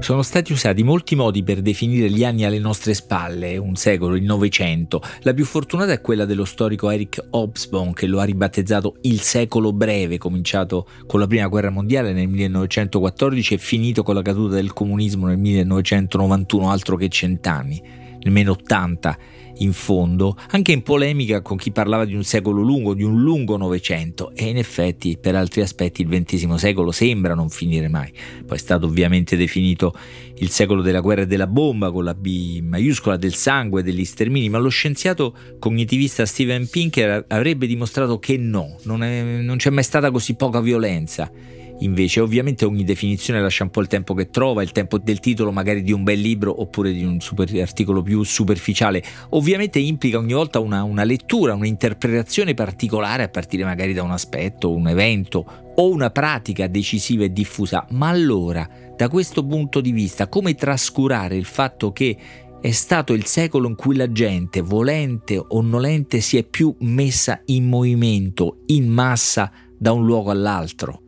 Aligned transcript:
Sono 0.00 0.22
stati 0.22 0.52
usati 0.52 0.84
molti 0.84 1.16
modi 1.16 1.42
per 1.42 1.60
definire 1.60 2.08
gli 2.08 2.24
anni 2.24 2.44
alle 2.44 2.60
nostre 2.60 2.94
spalle, 2.94 3.56
un 3.56 3.74
secolo, 3.74 4.14
il 4.14 4.22
Novecento. 4.22 5.02
La 5.22 5.34
più 5.34 5.44
fortunata 5.44 5.92
è 5.92 6.00
quella 6.00 6.24
dello 6.24 6.44
storico 6.44 6.88
Eric 6.88 7.26
Hobsbawm 7.30 7.92
che 7.92 8.06
lo 8.06 8.20
ha 8.20 8.24
ribattezzato 8.24 8.94
il 9.02 9.20
secolo 9.20 9.72
breve, 9.72 10.16
cominciato 10.16 10.86
con 11.06 11.18
la 11.18 11.26
Prima 11.26 11.48
Guerra 11.48 11.70
Mondiale 11.70 12.12
nel 12.12 12.28
1914 12.28 13.54
e 13.54 13.58
finito 13.58 14.02
con 14.04 14.14
la 14.14 14.22
caduta 14.22 14.54
del 14.54 14.72
comunismo 14.72 15.26
nel 15.26 15.38
1991, 15.38 16.70
altro 16.70 16.96
che 16.96 17.08
cent'anni, 17.08 17.82
nemmeno 18.22 18.52
80 18.52 19.18
in 19.58 19.72
fondo, 19.72 20.36
anche 20.50 20.72
in 20.72 20.82
polemica 20.82 21.40
con 21.42 21.56
chi 21.56 21.70
parlava 21.70 22.04
di 22.04 22.14
un 22.14 22.24
secolo 22.24 22.62
lungo, 22.62 22.94
di 22.94 23.02
un 23.02 23.20
lungo 23.20 23.56
Novecento 23.56 24.32
e 24.34 24.48
in 24.48 24.56
effetti 24.56 25.18
per 25.20 25.34
altri 25.34 25.62
aspetti 25.62 26.02
il 26.02 26.08
XX 26.08 26.54
secolo 26.54 26.92
sembra 26.92 27.34
non 27.34 27.48
finire 27.48 27.88
mai. 27.88 28.12
Poi 28.46 28.56
è 28.56 28.60
stato 28.60 28.86
ovviamente 28.86 29.36
definito 29.36 29.94
il 30.36 30.50
secolo 30.50 30.82
della 30.82 31.00
guerra 31.00 31.22
e 31.22 31.26
della 31.26 31.46
bomba 31.46 31.90
con 31.90 32.04
la 32.04 32.14
B 32.14 32.60
maiuscola 32.60 33.16
del 33.16 33.34
sangue 33.34 33.80
e 33.80 33.84
degli 33.84 34.04
stermini, 34.04 34.48
ma 34.48 34.58
lo 34.58 34.68
scienziato 34.68 35.34
cognitivista 35.58 36.24
Steven 36.26 36.68
Pinker 36.68 37.24
avrebbe 37.28 37.66
dimostrato 37.66 38.18
che 38.18 38.36
no, 38.36 38.76
non, 38.84 39.02
è, 39.02 39.40
non 39.40 39.56
c'è 39.56 39.70
mai 39.70 39.84
stata 39.84 40.10
così 40.10 40.34
poca 40.34 40.60
violenza 40.60 41.56
invece 41.80 42.20
ovviamente 42.20 42.64
ogni 42.64 42.84
definizione 42.84 43.40
lascia 43.40 43.64
un 43.64 43.70
po' 43.70 43.80
il 43.80 43.86
tempo 43.86 44.14
che 44.14 44.30
trova, 44.30 44.62
il 44.62 44.72
tempo 44.72 44.98
del 44.98 45.20
titolo 45.20 45.52
magari 45.52 45.82
di 45.82 45.92
un 45.92 46.02
bel 46.02 46.20
libro 46.20 46.60
oppure 46.60 46.92
di 46.92 47.04
un 47.04 47.20
super 47.20 47.48
articolo 47.60 48.02
più 48.02 48.22
superficiale, 48.22 49.02
ovviamente 49.30 49.78
implica 49.78 50.18
ogni 50.18 50.32
volta 50.32 50.58
una, 50.58 50.82
una 50.82 51.04
lettura, 51.04 51.54
un'interpretazione 51.54 52.54
particolare 52.54 53.24
a 53.24 53.28
partire 53.28 53.64
magari 53.64 53.92
da 53.92 54.02
un 54.02 54.10
aspetto, 54.10 54.72
un 54.72 54.88
evento 54.88 55.72
o 55.76 55.90
una 55.90 56.10
pratica 56.10 56.66
decisiva 56.66 57.24
e 57.24 57.32
diffusa, 57.32 57.86
ma 57.90 58.08
allora 58.08 58.68
da 58.96 59.08
questo 59.08 59.46
punto 59.46 59.80
di 59.80 59.92
vista 59.92 60.28
come 60.28 60.54
trascurare 60.54 61.36
il 61.36 61.44
fatto 61.44 61.92
che 61.92 62.16
è 62.60 62.72
stato 62.72 63.12
il 63.12 63.24
secolo 63.24 63.68
in 63.68 63.76
cui 63.76 63.94
la 63.94 64.10
gente, 64.10 64.60
volente 64.62 65.38
o 65.38 65.60
nolente, 65.60 66.20
si 66.20 66.36
è 66.36 66.42
più 66.42 66.74
messa 66.80 67.40
in 67.46 67.68
movimento, 67.68 68.62
in 68.66 68.88
massa, 68.88 69.52
da 69.78 69.92
un 69.92 70.04
luogo 70.04 70.32
all'altro. 70.32 71.07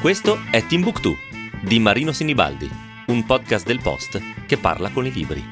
Questo 0.00 0.38
è 0.50 0.64
Timbuktu 0.64 1.14
di 1.60 1.78
Marino 1.78 2.12
Sinibaldi, 2.12 2.66
un 3.08 3.26
podcast 3.26 3.66
del 3.66 3.80
Post 3.82 4.18
che 4.46 4.56
parla 4.56 4.88
con 4.88 5.04
i 5.04 5.12
libri. 5.12 5.44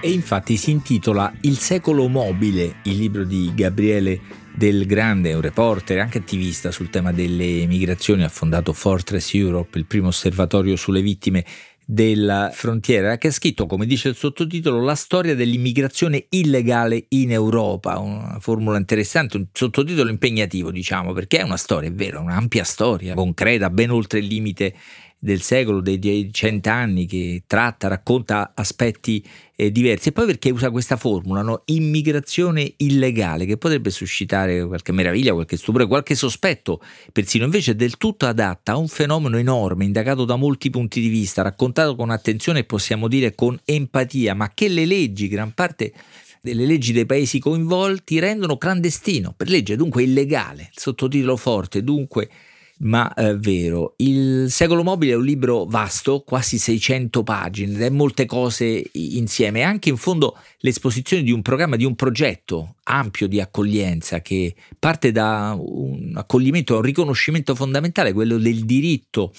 E 0.00 0.12
infatti 0.12 0.56
si 0.56 0.70
intitola 0.70 1.34
Il 1.40 1.58
secolo 1.58 2.06
mobile, 2.06 2.76
il 2.84 2.96
libro 2.96 3.24
di 3.24 3.50
Gabriele 3.52 4.20
del 4.54 4.86
Grande, 4.86 5.34
un 5.34 5.40
reporter, 5.40 5.98
anche 5.98 6.18
attivista 6.18 6.70
sul 6.70 6.88
tema 6.88 7.10
delle 7.10 7.66
migrazioni, 7.66 8.22
ha 8.22 8.28
fondato 8.28 8.72
Fortress 8.72 9.34
Europe, 9.34 9.76
il 9.76 9.86
primo 9.86 10.06
osservatorio 10.06 10.76
sulle 10.76 11.02
vittime 11.02 11.44
della 11.88 12.50
frontiera 12.52 13.16
che 13.16 13.28
ha 13.28 13.30
scritto, 13.30 13.66
come 13.66 13.86
dice 13.86 14.08
il 14.08 14.16
sottotitolo, 14.16 14.82
la 14.82 14.96
storia 14.96 15.36
dell'immigrazione 15.36 16.26
illegale 16.30 17.04
in 17.10 17.30
Europa, 17.30 18.00
una 18.00 18.38
formula 18.40 18.76
interessante, 18.76 19.36
un 19.36 19.46
sottotitolo 19.52 20.10
impegnativo 20.10 20.72
diciamo, 20.72 21.12
perché 21.12 21.38
è 21.38 21.42
una 21.42 21.56
storia, 21.56 21.88
è 21.88 21.92
vero, 21.92 22.20
un'ampia 22.20 22.64
storia, 22.64 23.14
concreta, 23.14 23.70
ben 23.70 23.90
oltre 23.90 24.18
il 24.18 24.26
limite 24.26 24.74
del 25.18 25.40
secolo, 25.40 25.80
dei 25.80 26.30
cent'anni, 26.32 27.06
che 27.06 27.42
tratta, 27.46 27.88
racconta 27.88 28.52
aspetti 28.54 29.24
eh, 29.56 29.72
diversi. 29.72 30.08
E 30.08 30.12
poi 30.12 30.26
perché 30.26 30.50
usa 30.50 30.70
questa 30.70 30.96
formula, 30.96 31.42
no? 31.42 31.62
immigrazione 31.66 32.74
illegale, 32.78 33.46
che 33.46 33.56
potrebbe 33.56 33.90
suscitare 33.90 34.66
qualche 34.66 34.92
meraviglia, 34.92 35.32
qualche 35.32 35.56
stupore, 35.56 35.86
qualche 35.86 36.14
sospetto, 36.14 36.80
persino 37.12 37.44
invece 37.44 37.74
del 37.74 37.96
tutto 37.96 38.26
adatta 38.26 38.72
a 38.72 38.76
un 38.76 38.88
fenomeno 38.88 39.38
enorme, 39.38 39.84
indagato 39.84 40.24
da 40.24 40.36
molti 40.36 40.70
punti 40.70 41.00
di 41.00 41.08
vista, 41.08 41.42
raccontato 41.42 41.96
con 41.96 42.10
attenzione 42.10 42.60
e 42.60 42.64
possiamo 42.64 43.08
dire 43.08 43.34
con 43.34 43.58
empatia, 43.64 44.34
ma 44.34 44.52
che 44.52 44.68
le 44.68 44.84
leggi, 44.84 45.28
gran 45.28 45.52
parte 45.52 45.92
delle 46.42 46.66
leggi 46.66 46.92
dei 46.92 47.06
paesi 47.06 47.40
coinvolti 47.40 48.20
rendono 48.20 48.56
clandestino, 48.56 49.34
per 49.36 49.48
legge 49.48 49.74
dunque 49.74 50.04
illegale, 50.04 50.70
il 50.72 50.78
sottotitolo 50.80 51.36
forte, 51.36 51.82
dunque 51.82 52.30
ma 52.78 53.12
eh, 53.14 53.36
vero. 53.36 53.94
Il 53.98 54.46
Secolo 54.50 54.82
Mobile 54.82 55.12
è 55.12 55.16
un 55.16 55.24
libro 55.24 55.64
vasto, 55.64 56.22
quasi 56.26 56.58
600 56.58 57.22
pagine, 57.22 57.86
è 57.86 57.90
molte 57.90 58.26
cose 58.26 58.82
insieme, 58.92 59.62
anche 59.62 59.88
in 59.88 59.96
fondo 59.96 60.36
l'esposizione 60.58 61.22
di 61.22 61.32
un 61.32 61.42
programma, 61.42 61.76
di 61.76 61.84
un 61.84 61.94
progetto 61.94 62.74
ampio 62.84 63.26
di 63.28 63.40
accoglienza 63.40 64.20
che 64.20 64.54
parte 64.78 65.12
da 65.12 65.56
un 65.58 66.12
accoglimento, 66.14 66.76
un 66.76 66.82
riconoscimento 66.82 67.54
fondamentale, 67.54 68.12
quello 68.12 68.38
del 68.38 68.64
diritto 68.64 69.32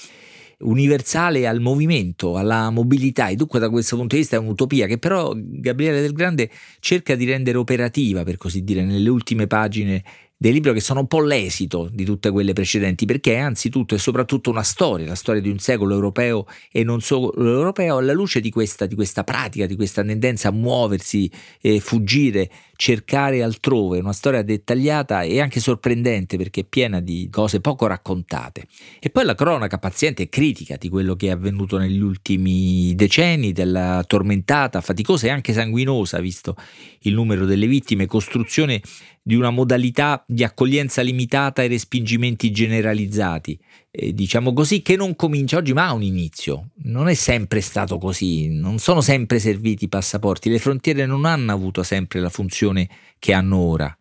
universale 0.59 1.45
al 1.45 1.59
movimento, 1.59 2.35
alla 2.35 2.71
mobilità 2.71 3.27
e 3.27 3.35
dunque 3.35 3.59
da 3.59 3.69
questo 3.69 3.95
punto 3.95 4.15
di 4.15 4.21
vista 4.21 4.37
è 4.37 4.39
un'utopia 4.39 4.87
che 4.87 4.97
però 4.97 5.33
Gabriele 5.35 6.01
Del 6.01 6.13
Grande 6.13 6.49
cerca 6.79 7.15
di 7.15 7.25
rendere 7.25 7.57
operativa, 7.57 8.23
per 8.23 8.37
così 8.37 8.63
dire, 8.63 8.83
nelle 8.83 9.09
ultime 9.09 9.45
pagine 9.45 10.03
dei 10.39 10.53
libri 10.53 10.71
che 10.71 10.81
sono 10.81 10.99
un 10.99 11.07
po' 11.07 11.19
l'esito 11.19 11.89
di 11.91 12.05
tutte 12.05 12.29
quelle 12.29 12.53
precedenti, 12.53 13.05
perché 13.05 13.33
è 13.33 13.39
anzitutto 13.39 13.95
e 13.95 13.97
soprattutto 13.97 14.51
una 14.51 14.61
storia, 14.61 15.07
la 15.07 15.15
storia 15.15 15.41
di 15.41 15.49
un 15.49 15.57
secolo 15.57 15.95
europeo 15.95 16.45
e 16.71 16.83
non 16.83 17.01
solo 17.01 17.33
europeo, 17.35 17.97
alla 17.97 18.13
luce 18.13 18.39
di 18.39 18.51
questa, 18.51 18.85
di 18.85 18.93
questa 18.93 19.23
pratica, 19.23 19.65
di 19.65 19.75
questa 19.75 20.03
tendenza 20.03 20.49
a 20.49 20.51
muoversi, 20.51 21.29
eh, 21.59 21.79
fuggire, 21.79 22.51
cercare 22.75 23.41
altrove, 23.41 23.97
una 23.97 24.13
storia 24.13 24.43
dettagliata 24.43 25.23
e 25.23 25.41
anche 25.41 25.59
sorprendente 25.59 26.37
perché 26.37 26.61
è 26.61 26.65
piena 26.65 26.99
di 26.99 27.27
cose 27.31 27.59
poco 27.59 27.87
raccontate. 27.87 28.67
E 28.99 29.09
poi 29.09 29.25
la 29.25 29.33
cronaca 29.33 29.79
paziente 29.79 30.23
e 30.23 30.29
critica 30.29 30.77
di 30.77 30.87
quello 30.87 31.15
che 31.15 31.27
è 31.27 31.31
avvenuto 31.31 31.79
negli 31.79 31.99
ultimi 31.99 32.93
decenni, 32.93 33.53
della 33.53 34.03
tormentata, 34.05 34.81
faticosa 34.81 35.25
e 35.25 35.31
anche 35.31 35.53
sanguinosa, 35.53 36.19
visto 36.19 36.55
il 37.01 37.15
numero 37.15 37.45
delle 37.45 37.65
vittime, 37.65 38.05
costruzione 38.05 38.81
di 39.27 39.35
una 39.35 39.49
modalità 39.49 40.23
di 40.25 40.45
accoglienza 40.45 41.01
limitata 41.01 41.61
e 41.61 41.67
respingimenti 41.67 42.49
generalizzati, 42.49 43.59
eh, 43.91 44.13
diciamo 44.13 44.53
così, 44.53 44.81
che 44.81 44.95
non 44.95 45.17
comincia 45.17 45.57
oggi 45.57 45.73
ma 45.73 45.87
ha 45.87 45.93
un 45.93 46.03
inizio. 46.03 46.69
Non 46.83 47.09
è 47.09 47.13
sempre 47.13 47.59
stato 47.59 47.97
così, 47.97 48.47
non 48.47 48.79
sono 48.79 49.01
sempre 49.01 49.39
serviti 49.39 49.83
i 49.83 49.89
passaporti, 49.89 50.49
le 50.49 50.59
frontiere 50.59 51.05
non 51.05 51.25
hanno 51.25 51.51
avuto 51.51 51.83
sempre 51.83 52.21
la 52.21 52.29
funzione 52.29 52.87
che 53.19 53.33
hanno 53.33 53.57
ora. 53.57 53.97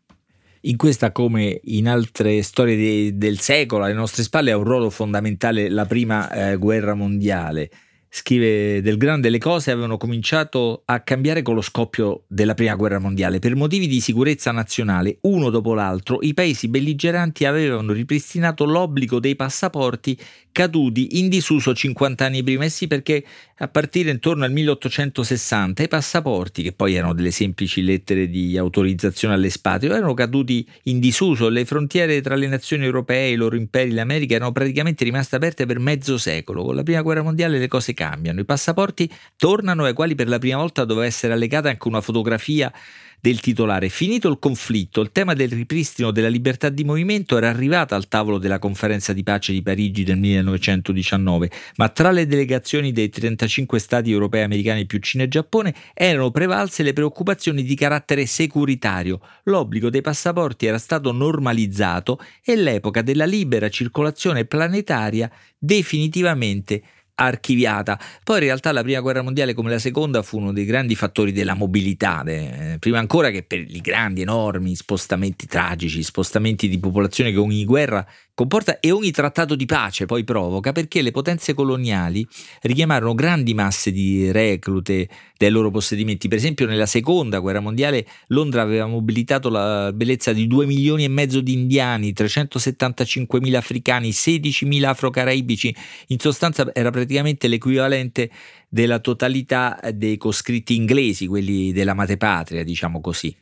In 0.60 0.76
questa, 0.76 1.10
come 1.10 1.60
in 1.64 1.88
altre 1.88 2.40
storie 2.42 2.76
de- 2.76 3.16
del 3.16 3.40
secolo, 3.40 3.82
alle 3.82 3.94
nostre 3.94 4.22
spalle 4.22 4.52
ha 4.52 4.56
un 4.56 4.62
ruolo 4.62 4.90
fondamentale 4.90 5.68
la 5.68 5.86
prima 5.86 6.30
eh, 6.30 6.56
guerra 6.56 6.94
mondiale 6.94 7.68
scrive 8.16 8.80
Del 8.80 8.96
Grande, 8.96 9.28
le 9.28 9.38
cose 9.38 9.70
avevano 9.70 9.98
cominciato 9.98 10.82
a 10.86 11.00
cambiare 11.00 11.42
con 11.42 11.54
lo 11.54 11.60
scoppio 11.60 12.22
della 12.26 12.54
Prima 12.54 12.74
Guerra 12.74 12.98
Mondiale. 12.98 13.40
Per 13.40 13.54
motivi 13.54 13.86
di 13.86 14.00
sicurezza 14.00 14.52
nazionale, 14.52 15.18
uno 15.22 15.50
dopo 15.50 15.74
l'altro, 15.74 16.18
i 16.22 16.32
paesi 16.32 16.68
belligeranti 16.68 17.44
avevano 17.44 17.92
ripristinato 17.92 18.64
l'obbligo 18.64 19.20
dei 19.20 19.36
passaporti 19.36 20.18
caduti 20.50 21.18
in 21.18 21.28
disuso 21.28 21.74
50 21.74 22.24
anni 22.24 22.42
prima. 22.42 22.64
E 22.64 22.70
sì, 22.70 22.86
perché 22.86 23.22
a 23.58 23.68
partire 23.68 24.10
intorno 24.10 24.44
al 24.44 24.52
1860 24.52 25.82
i 25.82 25.88
passaporti, 25.88 26.62
che 26.62 26.72
poi 26.72 26.94
erano 26.94 27.12
delle 27.12 27.30
semplici 27.30 27.82
lettere 27.82 28.30
di 28.30 28.56
autorizzazione 28.56 29.34
all'espatrio, 29.34 29.94
erano 29.94 30.14
caduti 30.14 30.66
in 30.84 31.00
disuso. 31.00 31.50
Le 31.50 31.66
frontiere 31.66 32.22
tra 32.22 32.34
le 32.34 32.46
nazioni 32.46 32.84
europee, 32.84 33.32
i 33.32 33.36
loro 33.36 33.56
imperi, 33.56 33.90
l'America 33.90 34.36
erano 34.36 34.52
praticamente 34.52 35.04
rimaste 35.04 35.36
aperte 35.36 35.66
per 35.66 35.78
mezzo 35.78 36.16
secolo. 36.16 36.64
Con 36.64 36.74
la 36.74 36.82
Prima 36.82 37.02
Guerra 37.02 37.22
Mondiale 37.22 37.58
le 37.58 37.68
cose 37.68 37.92
cambiano. 37.92 38.05
I 38.14 38.44
passaporti 38.44 39.10
tornano 39.36 39.84
ai 39.84 39.92
quali 39.92 40.14
per 40.14 40.28
la 40.28 40.38
prima 40.38 40.58
volta 40.58 40.84
doveva 40.84 41.06
essere 41.06 41.32
allegata 41.32 41.68
anche 41.68 41.88
una 41.88 42.00
fotografia 42.00 42.72
del 43.20 43.40
titolare. 43.40 43.88
Finito 43.88 44.28
il 44.28 44.38
conflitto, 44.38 45.00
il 45.00 45.10
tema 45.10 45.34
del 45.34 45.50
ripristino 45.50 46.10
della 46.10 46.28
libertà 46.28 46.68
di 46.68 46.84
movimento 46.84 47.36
era 47.36 47.48
arrivato 47.48 47.94
al 47.94 48.08
tavolo 48.08 48.38
della 48.38 48.58
conferenza 48.58 49.12
di 49.12 49.22
pace 49.22 49.52
di 49.52 49.62
Parigi 49.62 50.04
del 50.04 50.18
1919, 50.18 51.50
ma 51.76 51.88
tra 51.88 52.10
le 52.10 52.26
delegazioni 52.26 52.92
dei 52.92 53.08
35 53.08 53.78
stati 53.78 54.10
europei, 54.10 54.42
americani 54.42 54.86
più 54.86 54.98
Cina 55.00 55.24
e 55.24 55.28
Giappone 55.28 55.74
erano 55.94 56.30
prevalse 56.30 56.82
le 56.82 56.92
preoccupazioni 56.92 57.62
di 57.62 57.74
carattere 57.74 58.26
securitario. 58.26 59.20
L'obbligo 59.44 59.90
dei 59.90 60.02
passaporti 60.02 60.66
era 60.66 60.78
stato 60.78 61.10
normalizzato 61.12 62.20
e 62.44 62.54
l'epoca 62.54 63.02
della 63.02 63.26
libera 63.26 63.68
circolazione 63.68 64.44
planetaria 64.44 65.30
definitivamente 65.58 66.82
archiviata. 67.16 67.98
Poi 68.22 68.36
in 68.36 68.44
realtà 68.44 68.72
la 68.72 68.82
prima 68.82 69.00
guerra 69.00 69.22
mondiale 69.22 69.54
come 69.54 69.70
la 69.70 69.78
seconda 69.78 70.22
fu 70.22 70.38
uno 70.38 70.52
dei 70.52 70.64
grandi 70.64 70.94
fattori 70.94 71.32
della 71.32 71.54
mobilità, 71.54 72.22
eh, 72.24 72.76
prima 72.78 72.98
ancora 72.98 73.30
che 73.30 73.42
per 73.42 73.60
i 73.60 73.80
grandi, 73.80 74.22
enormi 74.22 74.74
spostamenti 74.74 75.46
tragici, 75.46 76.02
spostamenti 76.02 76.68
di 76.68 76.78
popolazione 76.78 77.30
che 77.32 77.38
ogni 77.38 77.64
guerra 77.64 78.06
comporta 78.36 78.80
e 78.80 78.90
ogni 78.90 79.12
trattato 79.12 79.54
di 79.54 79.64
pace 79.64 80.04
poi 80.04 80.22
provoca 80.22 80.72
perché 80.72 81.00
le 81.00 81.10
potenze 81.10 81.54
coloniali 81.54 82.28
richiamarono 82.60 83.14
grandi 83.14 83.54
masse 83.54 83.90
di 83.90 84.30
reclute 84.30 85.08
dai 85.38 85.48
loro 85.48 85.70
possedimenti. 85.70 86.28
Per 86.28 86.36
esempio 86.36 86.66
nella 86.66 86.84
seconda 86.84 87.38
guerra 87.38 87.60
mondiale 87.60 88.06
Londra 88.28 88.60
aveva 88.60 88.86
mobilitato 88.86 89.48
la 89.48 89.90
bellezza 89.90 90.34
di 90.34 90.46
2 90.46 90.66
milioni 90.66 91.04
e 91.04 91.08
mezzo 91.08 91.40
di 91.40 91.54
indiani, 91.54 92.12
375 92.12 93.40
mila 93.40 93.56
africani, 93.56 94.12
16 94.12 94.66
mila 94.66 94.90
afro-caraibici, 94.90 95.74
in 96.08 96.18
sostanza 96.18 96.68
era 96.74 96.90
praticamente 96.90 97.48
l'equivalente 97.48 98.30
della 98.68 98.98
totalità 98.98 99.80
dei 99.94 100.18
coscritti 100.18 100.76
inglesi, 100.76 101.26
quelli 101.26 101.72
della 101.72 101.94
madrepatria, 101.94 102.62
diciamo 102.62 103.00
così. 103.00 103.34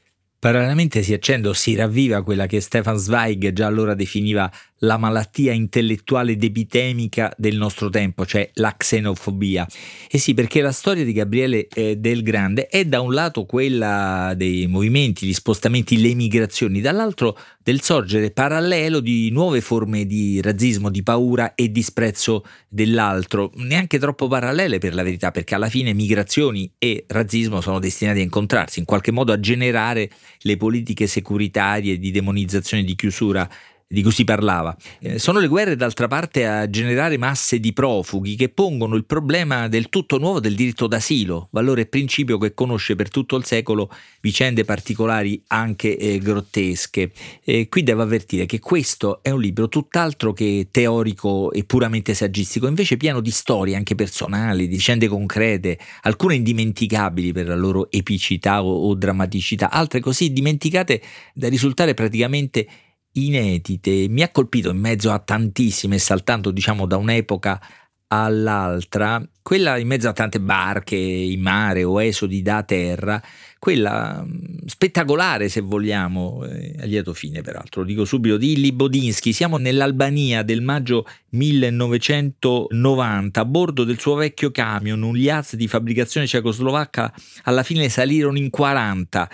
Parallelamente 0.44 1.02
si 1.02 1.14
accende 1.14 1.48
o 1.48 1.54
si 1.54 1.74
ravviva 1.74 2.22
quella 2.22 2.44
che 2.44 2.60
Stefan 2.60 2.98
Zweig 2.98 3.54
già 3.54 3.66
allora 3.66 3.94
definiva 3.94 4.52
la 4.78 4.96
malattia 4.98 5.52
intellettuale 5.52 6.32
ed 6.32 6.44
epitemica 6.44 7.32
del 7.36 7.56
nostro 7.56 7.88
tempo, 7.90 8.26
cioè 8.26 8.50
la 8.54 8.74
xenofobia. 8.76 9.66
E 10.10 10.18
sì, 10.18 10.34
perché 10.34 10.60
la 10.60 10.72
storia 10.72 11.04
di 11.04 11.12
Gabriele 11.12 11.68
eh, 11.68 11.96
del 11.96 12.22
Grande 12.22 12.66
è 12.66 12.84
da 12.84 13.00
un 13.00 13.14
lato 13.14 13.44
quella 13.46 14.34
dei 14.36 14.66
movimenti, 14.66 15.26
gli 15.26 15.32
spostamenti, 15.32 16.00
le 16.00 16.14
migrazioni, 16.14 16.80
dall'altro 16.80 17.38
del 17.62 17.80
sorgere 17.80 18.30
parallelo 18.30 19.00
di 19.00 19.30
nuove 19.30 19.62
forme 19.62 20.04
di 20.04 20.40
razzismo, 20.42 20.90
di 20.90 21.02
paura 21.02 21.54
e 21.54 21.70
disprezzo 21.70 22.44
dell'altro, 22.68 23.52
neanche 23.54 23.98
troppo 23.98 24.28
parallele 24.28 24.78
per 24.78 24.94
la 24.94 25.02
verità, 25.02 25.30
perché 25.30 25.54
alla 25.54 25.70
fine 25.70 25.94
migrazioni 25.94 26.70
e 26.76 27.04
razzismo 27.06 27.62
sono 27.62 27.78
destinati 27.78 28.18
a 28.18 28.22
incontrarsi, 28.22 28.80
in 28.80 28.84
qualche 28.84 29.12
modo 29.12 29.32
a 29.32 29.40
generare 29.40 30.10
le 30.40 30.56
politiche 30.58 31.06
securitarie 31.06 31.98
di 31.98 32.10
demonizzazione, 32.10 32.84
di 32.84 32.94
chiusura 32.94 33.48
di 33.86 34.02
cui 34.02 34.12
si 34.12 34.24
parlava. 34.24 34.76
Eh, 35.00 35.18
sono 35.18 35.38
le 35.38 35.48
guerre 35.48 35.76
d'altra 35.76 36.08
parte 36.08 36.46
a 36.46 36.68
generare 36.68 37.18
masse 37.18 37.60
di 37.60 37.72
profughi 37.72 38.36
che 38.36 38.48
pongono 38.48 38.94
il 38.94 39.04
problema 39.04 39.68
del 39.68 39.88
tutto 39.88 40.18
nuovo 40.18 40.40
del 40.40 40.54
diritto 40.54 40.86
d'asilo, 40.86 41.48
valore 41.50 41.82
e 41.82 41.86
principio 41.86 42.38
che 42.38 42.54
conosce 42.54 42.94
per 42.94 43.08
tutto 43.08 43.36
il 43.36 43.44
secolo 43.44 43.90
vicende 44.20 44.64
particolari 44.64 45.42
anche 45.48 45.96
eh, 45.96 46.18
grottesche. 46.18 47.12
Eh, 47.44 47.68
qui 47.68 47.82
devo 47.82 48.02
avvertire 48.02 48.46
che 48.46 48.58
questo 48.58 49.22
è 49.22 49.30
un 49.30 49.40
libro 49.40 49.68
tutt'altro 49.68 50.32
che 50.32 50.68
teorico 50.70 51.52
e 51.52 51.64
puramente 51.64 52.14
saggistico, 52.14 52.66
invece 52.66 52.96
pieno 52.96 53.20
di 53.20 53.30
storie 53.30 53.76
anche 53.76 53.94
personali, 53.94 54.68
di 54.68 54.76
vicende 54.84 55.08
concrete, 55.08 55.78
alcune 56.02 56.34
indimenticabili 56.34 57.32
per 57.32 57.46
la 57.46 57.54
loro 57.54 57.90
epicità 57.90 58.62
o, 58.62 58.88
o 58.88 58.94
drammaticità, 58.94 59.70
altre 59.70 60.00
così 60.00 60.32
dimenticate 60.32 61.00
da 61.32 61.48
risultare 61.48 61.94
praticamente 61.94 62.66
inedite. 63.14 64.06
Mi 64.08 64.22
ha 64.22 64.30
colpito 64.30 64.70
in 64.70 64.78
mezzo 64.78 65.10
a 65.10 65.18
tantissime, 65.18 65.98
saltando 65.98 66.50
diciamo 66.50 66.86
da 66.86 66.96
un'epoca 66.96 67.60
all'altra, 68.08 69.22
quella 69.42 69.78
in 69.78 69.88
mezzo 69.88 70.08
a 70.08 70.12
tante 70.12 70.40
barche 70.40 70.94
in 70.94 71.40
mare 71.40 71.82
o 71.82 72.00
esodi 72.00 72.42
da 72.42 72.62
terra, 72.62 73.20
quella 73.58 74.24
mm, 74.24 74.66
spettacolare 74.66 75.48
se 75.48 75.60
vogliamo, 75.60 76.44
eh, 76.44 76.76
a 76.80 76.84
lieto 76.84 77.12
fine 77.12 77.40
peraltro, 77.40 77.80
lo 77.80 77.86
dico 77.86 78.04
subito, 78.04 78.36
di 78.36 78.52
Illi 78.52 78.72
Bodinsky. 78.72 79.32
Siamo 79.32 79.56
nell'Albania 79.56 80.42
del 80.42 80.62
maggio 80.62 81.06
1990, 81.30 83.40
a 83.40 83.44
bordo 83.44 83.82
del 83.84 83.98
suo 83.98 84.14
vecchio 84.14 84.52
camion, 84.52 85.02
un 85.02 85.16
Liaz 85.16 85.56
di 85.56 85.66
fabbricazione 85.66 86.26
cecoslovacca, 86.26 87.12
alla 87.44 87.64
fine 87.64 87.88
salirono 87.88 88.38
in 88.38 88.50
40 88.50 89.28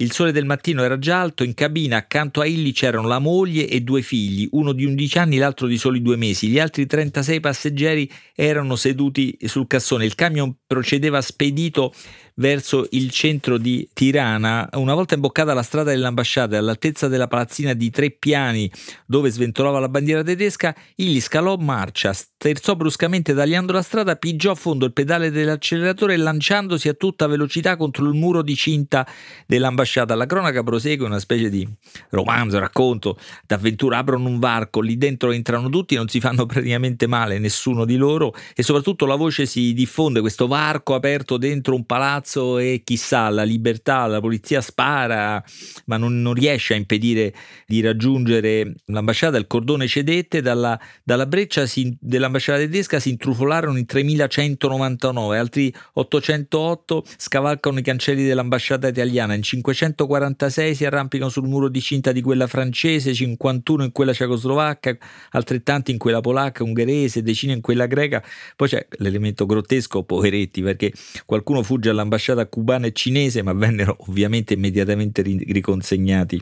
il 0.00 0.12
sole 0.12 0.30
del 0.30 0.44
mattino 0.44 0.84
era 0.84 0.96
già 0.96 1.20
alto, 1.20 1.42
in 1.42 1.54
cabina 1.54 1.96
accanto 1.96 2.40
a 2.40 2.46
Illy 2.46 2.70
c'erano 2.70 3.08
la 3.08 3.18
moglie 3.18 3.66
e 3.66 3.80
due 3.80 4.00
figli, 4.00 4.48
uno 4.52 4.72
di 4.72 4.84
11 4.84 5.18
anni 5.18 5.38
l'altro 5.38 5.66
di 5.66 5.76
soli 5.76 6.00
due 6.00 6.16
mesi. 6.16 6.46
Gli 6.46 6.60
altri 6.60 6.86
36 6.86 7.40
passeggeri 7.40 8.08
erano 8.32 8.76
seduti 8.76 9.36
sul 9.46 9.66
cassone. 9.66 10.04
Il 10.04 10.14
camion 10.14 10.54
procedeva 10.64 11.20
spedito 11.20 11.92
verso 12.38 12.86
il 12.90 13.10
centro 13.10 13.58
di 13.58 13.88
Tirana. 13.92 14.68
Una 14.72 14.94
volta 14.94 15.14
imboccata 15.14 15.54
la 15.54 15.62
strada 15.62 15.90
dell'ambasciata 15.90 16.58
all'altezza 16.58 17.08
della 17.08 17.28
palazzina 17.28 17.72
di 17.74 17.90
tre 17.90 18.10
piani 18.10 18.70
dove 19.06 19.30
sventolava 19.30 19.78
la 19.78 19.88
bandiera 19.88 20.22
tedesca, 20.22 20.74
Illy 20.96 21.20
scalò 21.20 21.56
marcia, 21.56 22.12
sterzò 22.12 22.74
bruscamente 22.74 23.34
tagliando 23.34 23.72
la 23.72 23.82
strada, 23.82 24.16
pigiò 24.16 24.52
a 24.52 24.54
fondo 24.54 24.86
il 24.86 24.92
pedale 24.92 25.30
dell'acceleratore 25.30 26.14
e 26.14 26.16
lanciandosi 26.16 26.88
a 26.88 26.94
tutta 26.94 27.26
velocità 27.26 27.76
contro 27.76 28.06
il 28.06 28.14
muro 28.14 28.42
di 28.42 28.54
cinta 28.54 29.06
dell'ambasciata. 29.46 30.14
La 30.14 30.26
cronaca 30.26 30.62
prosegue 30.62 31.06
una 31.06 31.18
specie 31.18 31.50
di 31.50 31.66
romanzo, 32.10 32.58
racconto 32.58 33.18
d'avventura. 33.46 33.98
Aprono 33.98 34.28
un 34.28 34.38
varco, 34.38 34.80
lì 34.80 34.96
dentro 34.96 35.32
entrano 35.32 35.68
tutti, 35.68 35.96
non 35.96 36.08
si 36.08 36.20
fanno 36.20 36.46
praticamente 36.46 37.06
male 37.06 37.38
nessuno 37.38 37.84
di 37.84 37.96
loro 37.96 38.32
e 38.54 38.62
soprattutto 38.62 39.06
la 39.06 39.16
voce 39.16 39.44
si 39.46 39.72
diffonde, 39.72 40.20
questo 40.20 40.46
varco 40.46 40.94
aperto 40.94 41.36
dentro 41.36 41.74
un 41.74 41.84
palazzo 41.84 42.27
palazzo 42.28 42.58
e 42.58 42.82
chissà, 42.84 43.30
la 43.30 43.42
libertà, 43.42 44.06
la 44.06 44.20
polizia 44.20 44.60
spara, 44.60 45.42
ma 45.86 45.96
non, 45.96 46.20
non 46.20 46.34
riesce 46.34 46.74
a 46.74 46.76
impedire 46.76 47.32
di 47.66 47.80
raggiungere 47.80 48.74
l'ambasciata, 48.86 49.38
il 49.38 49.46
cordone 49.46 49.86
cedette, 49.86 50.42
dalla, 50.42 50.78
dalla 51.02 51.26
breccia 51.26 51.66
si, 51.66 51.96
dell'ambasciata 51.98 52.58
tedesca 52.58 53.00
si 53.00 53.10
intrufolarono 53.10 53.78
in 53.78 53.86
3199, 53.86 55.38
altri 55.38 55.74
808 55.94 57.04
scavalcano 57.16 57.78
i 57.78 57.82
cancelli 57.82 58.24
dell'ambasciata 58.24 58.88
italiana, 58.88 59.34
in 59.34 59.42
546 59.42 60.74
si 60.74 60.84
arrampicano 60.84 61.30
sul 61.30 61.48
muro 61.48 61.68
di 61.68 61.80
cinta 61.80 62.12
di 62.12 62.20
quella 62.20 62.46
francese, 62.46 63.14
51 63.14 63.84
in 63.84 63.92
quella 63.92 64.12
cecoslovacca, 64.12 64.96
altrettanti 65.30 65.90
in 65.90 65.98
quella 65.98 66.20
polacca, 66.20 66.62
ungherese, 66.62 67.22
decine 67.22 67.54
in 67.54 67.60
quella 67.60 67.86
greca, 67.86 68.22
poi 68.54 68.68
c'è 68.68 68.86
l'elemento 68.98 69.46
grottesco, 69.46 70.02
poveretti, 70.02 70.62
perché 70.62 70.92
qualcuno 71.24 71.62
fugge 71.62 71.90
all'ambasciata 71.90 72.17
all'ambasciata 72.18 72.46
cubana 72.46 72.86
e 72.86 72.92
cinese, 72.92 73.42
ma 73.42 73.52
vennero 73.52 73.96
ovviamente 74.08 74.54
immediatamente 74.54 75.22
riconsegnati 75.22 76.40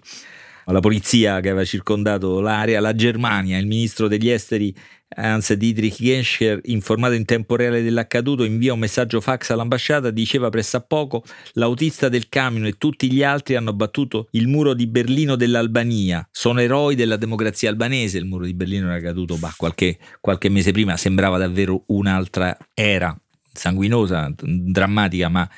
alla 0.64 0.81
polizia 0.81 1.38
che 1.40 1.50
aveva 1.50 1.64
circondato 1.64 2.40
l'area. 2.40 2.81
La 2.81 2.94
Germania, 2.94 3.58
il 3.58 3.67
ministro 3.67 4.08
degli 4.08 4.28
esteri 4.28 4.75
Hans 5.08 5.52
Dietrich 5.52 6.02
Genscher, 6.02 6.58
informato 6.64 7.14
in 7.14 7.25
tempo 7.25 7.55
reale 7.55 7.81
dell'accaduto, 7.81 8.43
invia 8.43 8.73
un 8.73 8.81
messaggio 8.81 9.20
fax 9.20 9.50
all'ambasciata, 9.50 10.11
diceva 10.11 10.49
pressappoco 10.49 11.23
l'autista 11.52 12.08
del 12.08 12.28
camion 12.28 12.67
e 12.67 12.73
tutti 12.73 13.12
gli 13.12 13.23
altri 13.23 13.55
hanno 13.55 13.73
battuto 13.73 14.26
il 14.32 14.49
muro 14.49 14.75
di 14.75 14.88
Berlino 14.88 15.37
dell'Albania, 15.37 16.26
sono 16.32 16.61
eroi 16.61 16.96
della 16.96 17.17
democrazia 17.17 17.70
albanese, 17.70 18.19
il 18.19 18.25
muro 18.25 18.46
di 18.46 18.55
Berlino 18.55 18.88
era 18.88 19.00
caduto 19.00 19.37
bah, 19.37 19.55
qualche, 19.56 19.96
qualche 20.20 20.49
mese 20.49 20.73
prima, 20.73 20.96
sembrava 20.96 21.38
davvero 21.38 21.84
un'altra 21.87 22.56
era 22.75 23.17
sanguinosa, 23.56 24.32
drammatica, 24.37 25.29
ma 25.29 25.49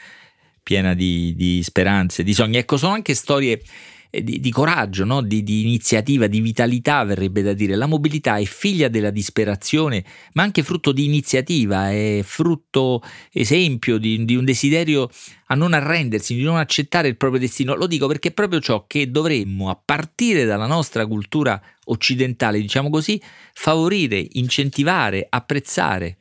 piena 0.62 0.92
di, 0.92 1.34
di 1.34 1.62
speranze, 1.62 2.23
di 2.23 2.34
sogni. 2.34 2.58
Ecco, 2.58 2.76
sono 2.76 2.92
anche 2.92 3.14
storie 3.14 3.62
eh, 4.11 4.23
di, 4.23 4.40
di 4.40 4.50
coraggio, 4.50 5.04
no? 5.04 5.23
di, 5.23 5.42
di, 5.42 5.62
iniziativa, 5.62 6.26
di 6.26 6.40
vitalità, 6.40 7.04
verrebbe 7.04 7.42
da 7.42 7.52
dire. 7.52 7.75
La 7.75 7.87
mobilità 7.87 8.37
è 8.37 8.44
figlia 8.44 8.88
della 8.88 9.11
disperazione, 9.11 10.04
ma 10.32 10.42
anche 10.42 10.62
frutto 10.62 10.92
di 10.92 11.04
iniziativa, 11.04 11.90
è 11.90 12.20
frutto, 12.23 13.02
esempio 13.32 13.99
di, 13.99 14.25
di 14.25 14.34
un 14.34 14.44
desiderio 14.44 15.08
a 15.46 15.54
non 15.54 15.73
arrendersi, 15.73 16.34
di 16.34 16.42
non 16.42 16.56
accettare 16.56 17.08
il 17.08 17.16
proprio 17.16 17.40
destino. 17.40 17.75
Lo 17.75 17.87
dico 17.87 18.06
perché 18.06 18.28
è 18.28 18.32
proprio 18.32 18.61
ciò 18.61 18.87
che 18.87 19.11
dovremmo, 19.11 19.70
a 19.70 19.80
partire 19.82 20.44
dalla 20.44 20.66
nostra 20.66 21.06
cultura 21.06 21.61
occidentale, 21.84 22.61
diciamo 22.61 22.90
così, 22.90 23.20
favorire, 23.52 24.26
incentivare, 24.32 25.26
apprezzare 25.28 26.16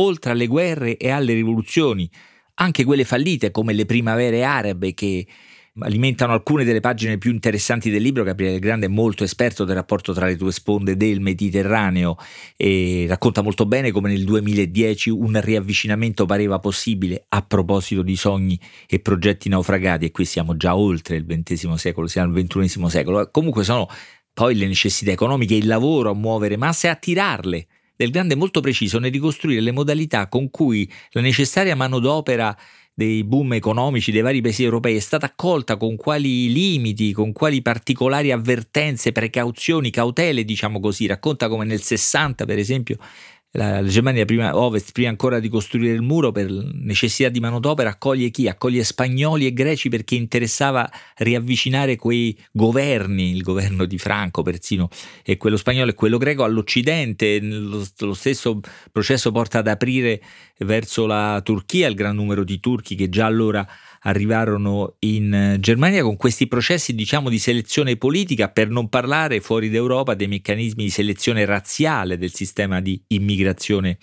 oltre 0.00 0.32
alle 0.32 0.46
guerre 0.46 0.96
e 0.96 1.10
alle 1.10 1.34
rivoluzioni, 1.34 2.10
anche 2.54 2.84
quelle 2.84 3.04
fallite 3.04 3.50
come 3.50 3.72
le 3.72 3.86
primavere 3.86 4.44
arabe 4.44 4.92
che 4.94 5.26
alimentano 5.78 6.32
alcune 6.32 6.64
delle 6.64 6.80
pagine 6.80 7.18
più 7.18 7.30
interessanti 7.30 7.90
del 7.90 8.02
libro. 8.02 8.24
Gabriele 8.24 8.58
Grande 8.58 8.86
è 8.86 8.88
molto 8.88 9.24
esperto 9.24 9.64
del 9.64 9.76
rapporto 9.76 10.12
tra 10.12 10.26
le 10.26 10.36
due 10.36 10.52
sponde 10.52 10.96
del 10.96 11.20
Mediterraneo 11.20 12.16
e 12.56 13.06
racconta 13.08 13.42
molto 13.42 13.66
bene 13.66 13.90
come 13.90 14.10
nel 14.10 14.24
2010 14.24 15.10
un 15.10 15.40
riavvicinamento 15.40 16.26
pareva 16.26 16.58
possibile 16.58 17.24
a 17.28 17.42
proposito 17.42 18.02
di 18.02 18.16
sogni 18.16 18.58
e 18.88 19.00
progetti 19.00 19.48
naufragati 19.48 20.06
e 20.06 20.10
qui 20.10 20.24
siamo 20.24 20.56
già 20.56 20.76
oltre 20.76 21.16
il 21.16 21.24
XX 21.24 21.72
secolo, 21.74 22.06
siamo 22.06 22.34
al 22.34 22.44
XXI 22.44 22.88
secolo. 22.88 23.30
Comunque 23.30 23.64
sono 23.64 23.88
poi 24.32 24.54
le 24.54 24.66
necessità 24.66 25.10
economiche, 25.10 25.54
il 25.54 25.66
lavoro 25.66 26.10
a 26.10 26.14
muovere 26.14 26.56
masse 26.56 26.88
e 26.88 26.90
a 26.90 26.96
tirarle 26.96 27.66
del 28.00 28.10
Grande 28.10 28.34
molto 28.34 28.60
preciso 28.60 28.98
nel 28.98 29.12
ricostruire 29.12 29.60
le 29.60 29.72
modalità 29.72 30.26
con 30.28 30.48
cui 30.48 30.90
la 31.10 31.20
necessaria 31.20 31.76
manodopera 31.76 32.56
dei 32.94 33.22
boom 33.24 33.52
economici 33.52 34.10
dei 34.10 34.22
vari 34.22 34.40
paesi 34.40 34.62
europei 34.62 34.96
è 34.96 35.00
stata 35.00 35.26
accolta 35.26 35.76
con 35.76 35.96
quali 35.96 36.50
limiti, 36.50 37.12
con 37.12 37.32
quali 37.32 37.60
particolari 37.60 38.32
avvertenze, 38.32 39.12
precauzioni, 39.12 39.90
cautele, 39.90 40.46
diciamo 40.46 40.80
così. 40.80 41.06
Racconta 41.06 41.48
come 41.48 41.66
nel 41.66 41.82
60, 41.82 42.46
per 42.46 42.58
esempio, 42.58 42.96
la, 43.52 43.82
Germania 43.84 44.24
prima, 44.24 44.56
ovest, 44.56 44.92
prima 44.92 45.08
ancora 45.08 45.40
di 45.40 45.48
costruire 45.48 45.92
il 45.92 46.02
muro, 46.02 46.30
per 46.30 46.50
necessità 46.50 47.28
di 47.28 47.40
manodopera, 47.40 47.90
accoglie 47.90 48.30
chi? 48.30 48.48
Accoglie 48.48 48.84
spagnoli 48.84 49.46
e 49.46 49.52
greci 49.52 49.88
perché 49.88 50.14
interessava 50.14 50.88
riavvicinare 51.16 51.96
quei 51.96 52.36
governi, 52.52 53.30
il 53.30 53.42
governo 53.42 53.84
di 53.86 53.98
Franco 53.98 54.42
persino, 54.42 54.88
e 55.24 55.36
quello 55.36 55.56
spagnolo 55.56 55.90
e 55.90 55.94
quello 55.94 56.18
greco 56.18 56.44
all'Occidente. 56.44 57.40
Lo, 57.40 57.84
lo 57.98 58.14
stesso 58.14 58.60
processo 58.92 59.32
porta 59.32 59.58
ad 59.58 59.68
aprire 59.68 60.22
verso 60.58 61.06
la 61.06 61.40
Turchia 61.42 61.88
il 61.88 61.94
gran 61.94 62.14
numero 62.14 62.44
di 62.44 62.60
turchi 62.60 62.94
che 62.94 63.08
già 63.08 63.26
allora 63.26 63.66
arrivarono 64.00 64.96
in 65.00 65.32
eh, 65.32 65.60
Germania 65.60 66.02
con 66.02 66.16
questi 66.16 66.46
processi 66.46 66.94
diciamo 66.94 67.28
di 67.28 67.38
selezione 67.38 67.96
politica 67.96 68.48
per 68.48 68.68
non 68.68 68.88
parlare 68.88 69.40
fuori 69.40 69.68
d'Europa 69.68 70.14
dei 70.14 70.28
meccanismi 70.28 70.84
di 70.84 70.90
selezione 70.90 71.44
razziale 71.44 72.16
del 72.16 72.32
sistema 72.32 72.80
di 72.80 73.00
immigrazione 73.08 73.98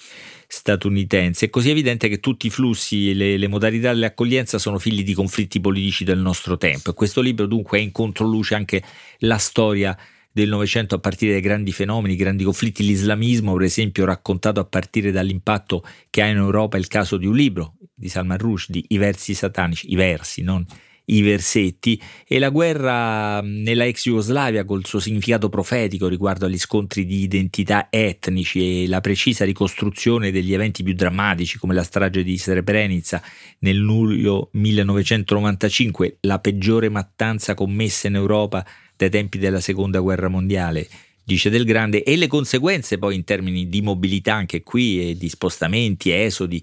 statunitense. 0.47 1.45
È 1.45 1.49
così 1.49 1.69
evidente 1.69 2.07
che 2.09 2.19
tutti 2.19 2.47
i 2.47 2.51
flussi 2.51 3.09
e 3.09 3.13
le, 3.13 3.37
le 3.37 3.47
modalità 3.47 3.89
dell'accoglienza 3.91 4.57
sono 4.57 4.77
figli 4.77 5.03
di 5.03 5.13
conflitti 5.13 5.59
politici 5.59 6.03
del 6.03 6.19
nostro 6.19 6.57
tempo 6.57 6.91
e 6.91 6.93
questo 6.93 7.21
libro 7.21 7.45
dunque 7.45 7.79
è 7.79 7.81
in 7.81 7.91
controluce 7.91 8.55
anche 8.55 8.83
la 9.19 9.37
storia 9.37 9.97
del 10.37 10.49
Novecento 10.49 10.93
a 10.93 10.99
partire 10.99 11.31
dai 11.31 11.41
grandi 11.41 11.71
fenomeni, 11.71 12.15
grandi 12.15 12.43
conflitti, 12.43 12.83
l'islamismo 12.83 13.53
per 13.53 13.63
esempio 13.63 14.05
raccontato 14.05 14.59
a 14.59 14.65
partire 14.65 15.11
dall'impatto 15.11 15.83
che 16.11 16.21
ha 16.21 16.27
in 16.27 16.37
Europa 16.37 16.77
il 16.77 16.87
caso 16.87 17.17
di 17.17 17.25
un 17.25 17.35
libro 17.35 17.73
di 17.95 18.07
Salman 18.07 18.37
Rushdie, 18.37 18.83
I 18.89 18.97
versi 18.97 19.33
satanici, 19.33 19.91
i 19.91 19.95
versi, 19.95 20.43
non 20.43 20.63
i 21.09 21.21
versetti, 21.21 21.99
e 22.27 22.37
la 22.37 22.49
guerra 22.49 23.39
nella 23.41 23.85
ex 23.85 24.03
Jugoslavia 24.03 24.65
col 24.65 24.85
suo 24.85 24.99
significato 24.99 25.47
profetico 25.47 26.07
riguardo 26.07 26.45
agli 26.45 26.57
scontri 26.57 27.05
di 27.05 27.21
identità 27.21 27.87
etnici 27.89 28.83
e 28.83 28.87
la 28.87 28.99
precisa 28.99 29.45
ricostruzione 29.45 30.31
degli 30.31 30.53
eventi 30.53 30.83
più 30.83 30.93
drammatici 30.93 31.57
come 31.57 31.73
la 31.73 31.83
strage 31.83 32.23
di 32.23 32.37
Srebrenica 32.37 33.23
nel 33.59 33.77
luglio 33.77 34.49
1995, 34.51 36.17
la 36.21 36.39
peggiore 36.39 36.89
mattanza 36.89 37.53
commessa 37.53 38.07
in 38.07 38.15
Europa 38.15 38.65
dai 38.97 39.09
tempi 39.09 39.37
della 39.37 39.61
seconda 39.61 39.99
guerra 39.99 40.27
mondiale, 40.27 40.87
dice 41.23 41.49
Del 41.49 41.65
Grande, 41.65 42.03
e 42.03 42.17
le 42.17 42.27
conseguenze 42.27 42.97
poi 42.97 43.15
in 43.15 43.23
termini 43.23 43.69
di 43.69 43.81
mobilità 43.81 44.33
anche 44.33 44.63
qui 44.63 45.09
e 45.09 45.17
di 45.17 45.29
spostamenti, 45.29 46.11
esodi 46.11 46.61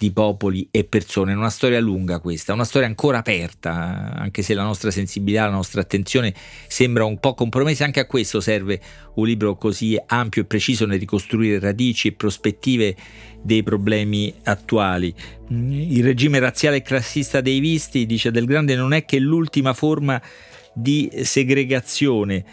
di 0.00 0.12
popoli 0.12 0.66
e 0.70 0.84
persone. 0.84 1.34
Una 1.34 1.50
storia 1.50 1.78
lunga 1.78 2.20
questa, 2.20 2.54
una 2.54 2.64
storia 2.64 2.88
ancora 2.88 3.18
aperta, 3.18 4.14
anche 4.14 4.40
se 4.40 4.54
la 4.54 4.62
nostra 4.62 4.90
sensibilità, 4.90 5.44
la 5.44 5.50
nostra 5.50 5.82
attenzione 5.82 6.34
sembra 6.68 7.04
un 7.04 7.20
po' 7.20 7.34
compromessa, 7.34 7.84
anche 7.84 8.00
a 8.00 8.06
questo 8.06 8.40
serve 8.40 8.80
un 9.16 9.26
libro 9.26 9.56
così 9.56 10.00
ampio 10.06 10.40
e 10.40 10.46
preciso 10.46 10.86
nel 10.86 10.98
ricostruire 10.98 11.58
radici 11.58 12.08
e 12.08 12.12
prospettive 12.12 12.96
dei 13.42 13.62
problemi 13.62 14.32
attuali. 14.44 15.14
Il 15.48 16.02
regime 16.02 16.38
razziale 16.38 16.76
e 16.76 16.82
classista 16.82 17.42
dei 17.42 17.60
visti, 17.60 18.06
dice 18.06 18.30
Del 18.30 18.46
Grande, 18.46 18.74
non 18.76 18.94
è 18.94 19.04
che 19.04 19.18
l'ultima 19.18 19.74
forma 19.74 20.18
di 20.18 20.49
segregazione 21.22 22.44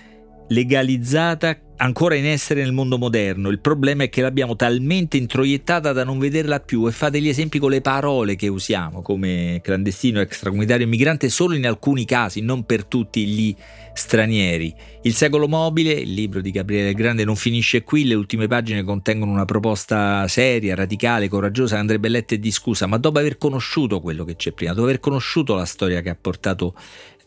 legalizzata 0.50 1.58
ancora 1.78 2.16
in 2.16 2.26
essere 2.26 2.64
nel 2.64 2.74
mondo 2.74 2.98
moderno. 2.98 3.50
Il 3.50 3.60
problema 3.60 4.04
è 4.04 4.10
che 4.10 4.22
l'abbiamo 4.22 4.56
talmente 4.56 5.18
introiettata 5.18 5.92
da 5.92 6.04
non 6.04 6.18
vederla 6.18 6.60
più 6.60 6.88
e 6.88 6.92
fa 6.92 7.10
degli 7.10 7.28
esempi 7.28 7.60
con 7.60 7.70
le 7.70 7.82
parole 7.82 8.36
che 8.36 8.48
usiamo 8.48 9.02
come 9.02 9.60
clandestino, 9.62 10.20
extracomunitario, 10.20 10.86
immigrante 10.86 11.30
solo 11.30 11.54
in 11.54 11.68
alcuni 11.68 12.06
casi, 12.06 12.42
non 12.42 12.66
per 12.66 12.86
tutti 12.86 13.26
gli 13.26 13.56
stranieri. 13.94 14.74
Il 15.04 15.14
secolo 15.14 15.48
mobile, 15.48 15.92
il 15.92 16.14
libro 16.14 16.42
di 16.42 16.52
Gabriele 16.52 16.94
Grande, 16.94 17.24
non 17.24 17.36
finisce 17.36 17.84
qui, 17.84 18.06
le 18.06 18.16
ultime 18.16 18.48
pagine 18.48 18.84
contengono 18.84 19.32
una 19.32 19.46
proposta 19.46 20.28
seria, 20.28 20.76
radicale, 20.76 21.28
coraggiosa 21.28 21.76
che 21.76 21.82
andrebbe 21.82 22.10
letta 22.10 22.36
e 22.36 22.40
discussa, 22.40 22.88
ma 22.88 22.98
dopo 22.98 23.20
aver 23.20 23.38
conosciuto 23.38 24.02
quello 24.02 24.24
che 24.24 24.36
c'è 24.36 24.52
prima, 24.52 24.74
dopo 24.74 24.86
aver 24.86 25.00
conosciuto 25.00 25.56
la 25.56 25.66
storia 25.66 26.02
che 26.02 26.10
ha 26.10 26.18
portato 26.20 26.76